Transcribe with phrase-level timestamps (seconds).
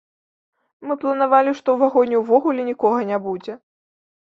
[0.87, 3.53] Мы планавалі, што ў вагоне увогуле нікога не будзе.